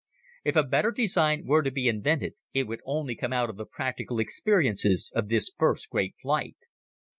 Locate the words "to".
1.61-1.69